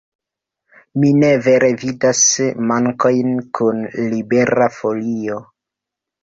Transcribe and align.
Mi 1.01 1.09
ne 1.23 1.27
vere 1.47 1.69
vidas 1.83 2.21
mankojn 2.71 3.37
kun 3.59 3.85
Libera 4.15 4.71
Folio. 4.79 5.39